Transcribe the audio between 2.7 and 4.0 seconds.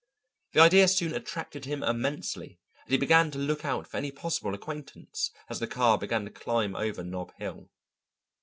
and he began to look out for